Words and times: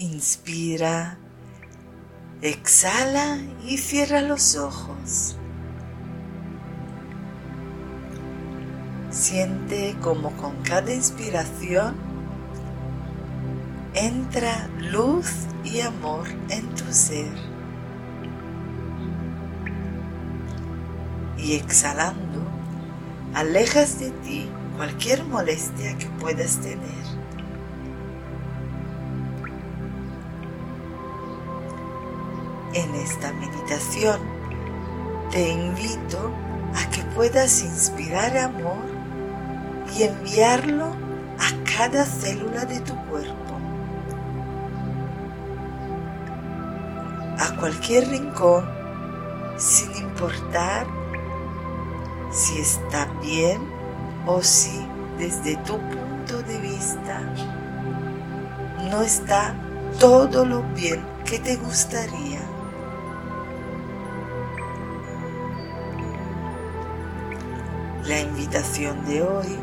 Inspira, 0.00 1.18
exhala 2.40 3.36
y 3.62 3.76
cierra 3.76 4.22
los 4.22 4.56
ojos. 4.56 5.36
Siente 9.10 9.94
como 10.00 10.30
con 10.38 10.56
cada 10.62 10.94
inspiración 10.94 11.96
entra 13.92 14.70
luz 14.78 15.30
y 15.64 15.82
amor 15.82 16.26
en 16.48 16.66
tu 16.74 16.90
ser. 16.90 17.34
Y 21.36 21.56
exhalando, 21.56 22.40
alejas 23.34 24.00
de 24.00 24.12
ti 24.22 24.48
cualquier 24.78 25.24
molestia 25.24 25.98
que 25.98 26.06
puedas 26.18 26.56
tener. 26.56 27.09
En 32.72 32.94
esta 32.94 33.32
meditación 33.32 34.20
te 35.32 35.48
invito 35.48 36.30
a 36.76 36.88
que 36.90 37.02
puedas 37.16 37.62
inspirar 37.62 38.36
amor 38.36 38.84
y 39.96 40.04
enviarlo 40.04 40.86
a 40.86 41.76
cada 41.76 42.04
célula 42.04 42.64
de 42.64 42.78
tu 42.80 42.94
cuerpo, 43.06 43.54
a 47.38 47.56
cualquier 47.58 48.08
rincón, 48.08 48.68
sin 49.56 49.92
importar 49.96 50.86
si 52.30 52.60
está 52.60 53.06
bien 53.20 53.60
o 54.26 54.40
si 54.42 54.86
desde 55.18 55.56
tu 55.64 55.76
punto 55.76 56.40
de 56.44 56.58
vista 56.58 57.20
no 58.90 59.02
está 59.02 59.56
todo 59.98 60.44
lo 60.44 60.62
bien 60.74 61.04
que 61.24 61.38
te 61.40 61.56
gustaría. 61.56 62.49
La 68.06 68.20
invitación 68.20 69.04
de 69.04 69.22
hoy 69.22 69.58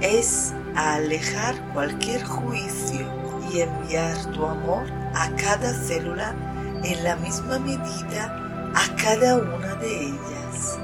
es 0.00 0.54
a 0.74 0.94
alejar 0.94 1.54
cualquier 1.74 2.24
juicio 2.24 3.06
y 3.52 3.60
enviar 3.60 4.16
tu 4.32 4.44
amor 4.44 4.86
a 5.14 5.28
cada 5.36 5.72
célula 5.72 6.34
en 6.82 7.04
la 7.04 7.16
misma 7.16 7.58
medida 7.58 8.72
a 8.74 8.96
cada 8.96 9.36
una 9.36 9.74
de 9.76 10.06
ellas. 10.06 10.78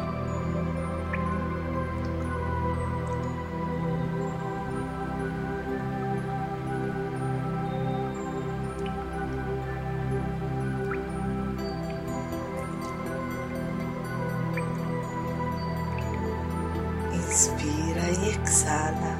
Inspira 17.42 18.08
y 18.08 18.28
exhala. 18.28 19.16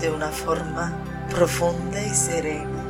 De 0.00 0.10
una 0.10 0.28
forma 0.28 0.94
profunda 1.28 2.00
y 2.00 2.08
serena. 2.14 2.82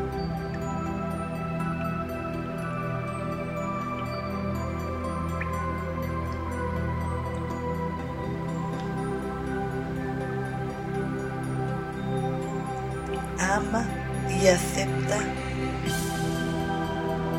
Ama 13.40 13.84
y 14.30 14.46
acepta 14.46 15.18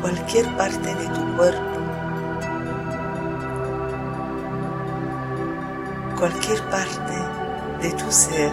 cualquier 0.02 0.54
parte 0.58 0.94
de 0.94 1.06
tu 1.06 1.36
cuerpo 1.38 1.73
cualquier 6.24 6.62
parte 6.70 7.12
de 7.82 7.92
tu 7.92 8.10
ser 8.10 8.50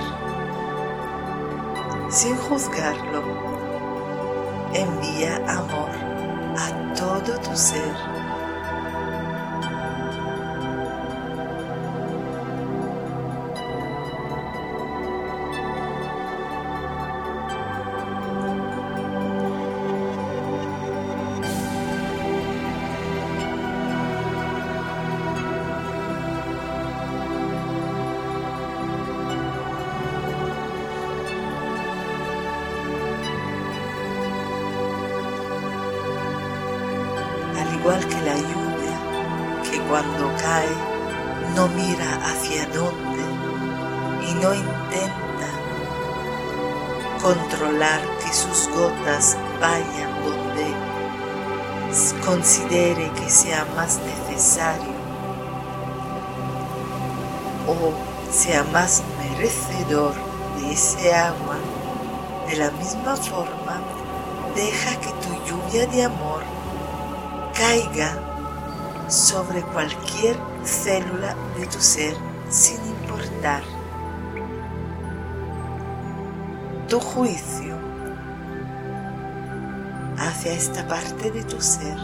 sin 2.09 2.35
juzgarlo. 2.35 3.23
Envía 4.73 5.37
amor 5.47 5.89
a 6.57 6.93
todo 6.93 7.39
tu 7.39 7.55
ser. 7.55 8.20
Igual 37.81 37.99
que 38.07 38.21
la 38.21 38.35
lluvia, 38.35 38.97
que 39.63 39.79
cuando 39.89 40.31
cae 40.37 40.69
no 41.55 41.67
mira 41.69 42.19
hacia 42.27 42.67
dónde 42.67 43.23
y 44.29 44.33
no 44.35 44.53
intenta 44.53 45.49
controlar 47.19 48.01
que 48.19 48.31
sus 48.33 48.69
gotas 48.69 49.35
vayan 49.59 50.11
donde 50.23 50.75
considere 52.23 53.09
que 53.13 53.29
sea 53.29 53.65
más 53.75 53.99
necesario 53.99 55.01
o 57.67 58.31
sea 58.31 58.63
más 58.65 59.01
merecedor 59.17 60.13
de 60.59 60.71
ese 60.71 61.13
agua, 61.13 61.57
de 62.47 62.57
la 62.57 62.69
misma 62.71 63.15
forma 63.15 63.81
deja 64.55 64.99
que 64.99 65.09
tu 65.09 65.33
lluvia 65.45 65.87
de 65.87 66.03
amor 66.03 66.60
caiga 67.61 68.11
sobre 69.07 69.61
cualquier 69.61 70.35
célula 70.63 71.35
de 71.59 71.67
tu 71.67 71.79
ser 71.79 72.15
sin 72.49 72.79
importar 72.87 73.61
tu 76.89 76.99
juicio 76.99 77.77
hacia 80.17 80.53
esta 80.53 80.87
parte 80.87 81.29
de 81.29 81.43
tu 81.43 81.61
ser. 81.61 81.97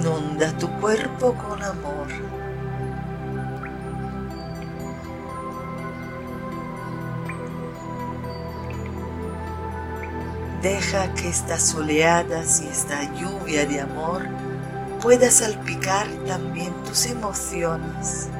Inunda 0.00 0.50
tu 0.56 0.66
cuerpo 0.80 1.34
con 1.34 1.62
amor. 1.62 2.06
Deja 10.62 11.12
que 11.12 11.28
estas 11.28 11.74
oleadas 11.74 12.62
y 12.62 12.68
esta 12.68 13.12
lluvia 13.12 13.66
de 13.66 13.82
amor 13.82 14.22
pueda 15.02 15.30
salpicar 15.30 16.06
también 16.26 16.72
tus 16.84 17.04
emociones. 17.04 18.30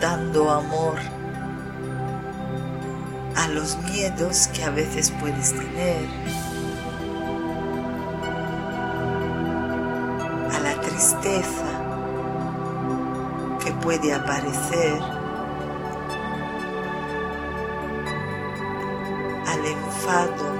Dando 0.00 0.50
amor 0.50 0.98
a 3.36 3.48
los 3.48 3.76
miedos 3.78 4.48
que 4.48 4.64
a 4.64 4.70
veces 4.70 5.12
puedes 5.20 5.52
tener, 5.52 6.06
a 10.52 10.60
la 10.60 10.80
tristeza 10.80 11.66
que 13.64 13.72
puede 13.72 14.12
aparecer, 14.12 15.00
al 19.46 19.66
enfado 19.66 20.58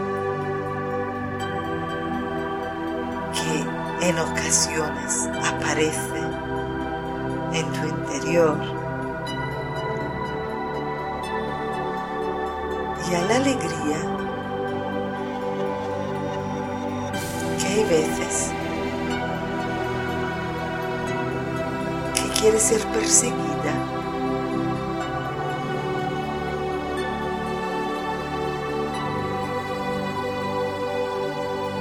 que 3.32 4.08
en 4.08 4.18
ocasiones 4.18 5.28
aparece 5.44 6.18
en 7.52 7.72
tu 7.72 7.86
interior. 7.86 8.87
y 13.10 13.14
a 13.14 13.22
la 13.22 13.36
alegría 13.36 14.00
que 17.58 17.66
hay 17.66 17.84
veces 17.84 18.50
que 22.14 22.40
quiere 22.40 22.58
ser 22.58 22.80
perseguida. 22.88 23.72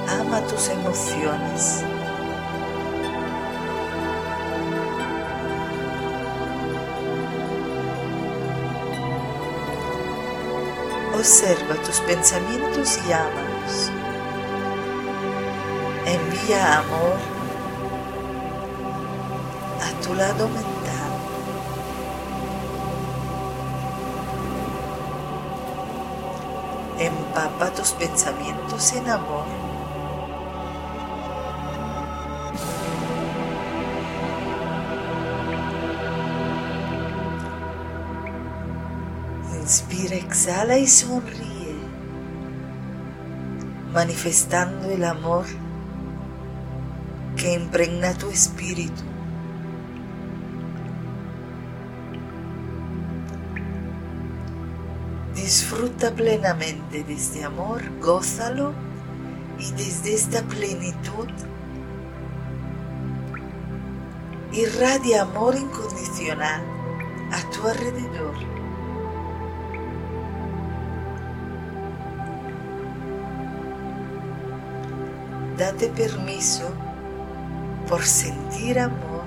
Ama 0.07 0.41
tus 0.47 0.69
emociones. 0.69 1.83
Observa 11.27 11.75
tus 11.83 11.99
pensamientos 11.99 12.99
y 13.05 13.11
ámalos. 13.11 13.91
Envía 16.05 16.77
amor 16.77 17.17
a 19.83 20.01
tu 20.01 20.13
lado 20.13 20.47
mental. 20.47 21.11
Empapa 26.97 27.71
tus 27.71 27.91
pensamientos 27.91 28.93
en 28.93 29.09
amor. 29.09 29.66
Inspira, 39.67 40.15
exhala 40.15 40.77
y 40.77 40.87
sonríe, 40.87 41.75
manifestando 43.93 44.89
el 44.89 45.03
amor 45.03 45.43
que 47.35 47.53
impregna 47.53 48.13
tu 48.13 48.29
espíritu. 48.29 49.03
Disfruta 55.35 56.11
plenamente 56.11 57.03
de 57.03 57.13
este 57.13 57.43
amor, 57.43 57.81
gózalo 57.99 58.71
y 59.59 59.69
desde 59.71 60.13
esta 60.13 60.43
plenitud 60.43 61.27
irradia 64.53 65.23
amor 65.23 65.57
incondicional 65.57 66.63
a 67.33 67.49
tu 67.49 67.67
alrededor. 67.67 68.56
Date 75.57 75.87
permiso 75.89 76.71
por 77.89 78.05
sentir 78.05 78.77
amor 78.77 79.25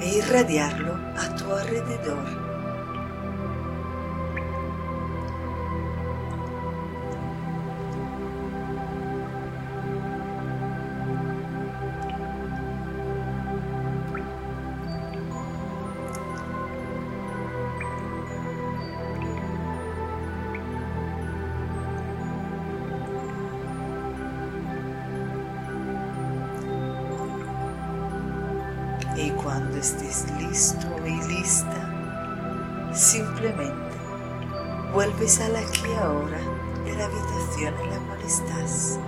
e 0.00 0.18
irradiarlo 0.18 0.94
a 1.16 1.32
tu 1.36 1.52
alrededor. 1.52 2.49
Y 29.22 29.28
cuando 29.32 29.76
estés 29.76 30.24
listo 30.38 30.86
y 31.04 31.10
lista, 31.28 32.90
simplemente 32.94 33.98
vuelves 34.94 35.38
al 35.42 35.56
aquí 35.56 35.92
ahora 36.00 36.40
de 36.84 36.94
la 36.94 37.04
habitación 37.04 37.74
en 37.82 37.90
la 37.90 37.98
cual 38.06 38.20
estás. 38.22 38.98